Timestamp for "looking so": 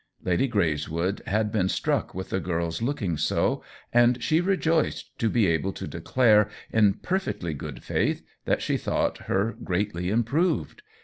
2.81-3.63